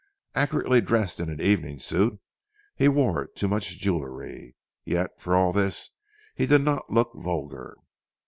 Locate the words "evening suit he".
1.39-2.87